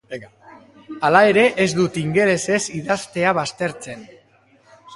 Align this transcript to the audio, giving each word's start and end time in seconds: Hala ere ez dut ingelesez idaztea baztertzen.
Hala 1.09 1.21
ere 1.33 1.43
ez 1.65 1.67
dut 1.81 1.99
ingelesez 2.03 2.59
idaztea 2.81 3.37
baztertzen. 3.41 4.05